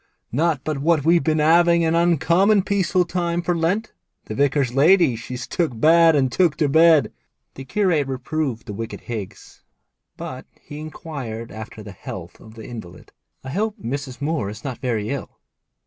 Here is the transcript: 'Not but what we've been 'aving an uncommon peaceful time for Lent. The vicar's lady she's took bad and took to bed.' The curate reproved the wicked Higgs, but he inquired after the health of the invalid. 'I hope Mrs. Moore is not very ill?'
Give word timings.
'Not 0.31 0.63
but 0.63 0.79
what 0.79 1.05
we've 1.05 1.23
been 1.23 1.39
'aving 1.39 1.85
an 1.85 1.93
uncommon 1.93 2.63
peaceful 2.63 3.05
time 3.05 3.43
for 3.43 3.55
Lent. 3.55 3.93
The 4.25 4.33
vicar's 4.33 4.73
lady 4.73 5.15
she's 5.15 5.45
took 5.45 5.79
bad 5.79 6.15
and 6.15 6.31
took 6.31 6.57
to 6.57 6.67
bed.' 6.67 7.13
The 7.53 7.65
curate 7.65 8.07
reproved 8.07 8.65
the 8.65 8.73
wicked 8.73 9.01
Higgs, 9.01 9.61
but 10.17 10.47
he 10.59 10.79
inquired 10.79 11.51
after 11.51 11.83
the 11.83 11.91
health 11.91 12.39
of 12.39 12.55
the 12.55 12.65
invalid. 12.67 13.11
'I 13.43 13.49
hope 13.51 13.77
Mrs. 13.79 14.19
Moore 14.19 14.49
is 14.49 14.63
not 14.63 14.79
very 14.79 15.11
ill?' 15.11 15.37